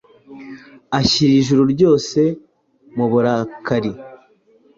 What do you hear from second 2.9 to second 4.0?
mu burakari.